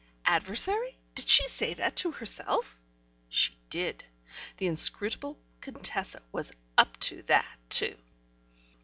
[0.25, 2.79] "Adversary?" did she say to herself?
[3.29, 4.03] She did.
[4.57, 7.95] The inscrutable Contessa was "up to" that too.